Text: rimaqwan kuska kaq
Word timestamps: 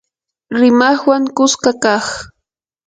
rimaqwan 0.59 1.23
kuska 1.35 1.71
kaq 1.83 2.05